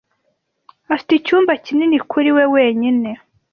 Afite 0.93 1.11
icyumba 1.15 1.51
kinini 1.65 1.97
kuri 2.11 2.29
we 2.35 2.43
wenyine. 2.55 3.09